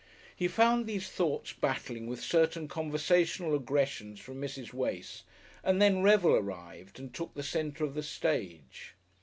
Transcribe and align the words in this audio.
He 0.35 0.47
found 0.47 0.87
these 0.87 1.07
thoughts 1.09 1.53
battling 1.53 2.07
with 2.07 2.23
certain 2.23 2.67
conversational 2.67 3.53
aggressions 3.55 4.19
from 4.19 4.41
Mrs. 4.41 4.73
Wace, 4.73 5.21
and 5.63 5.79
then 5.79 6.01
Revel 6.01 6.33
arrived 6.35 6.97
and 6.97 7.13
took 7.13 7.35
the 7.35 7.43
centre 7.43 7.83
of 7.83 7.93
the 7.93 8.01
stage. 8.01 8.95